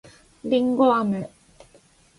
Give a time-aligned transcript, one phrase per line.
[0.43, 1.29] りんごあめ